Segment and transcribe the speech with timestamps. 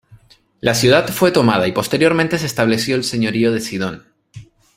[0.61, 4.07] La ciudad fue tomada y posteriormente se estableció el Señorío de Sidón.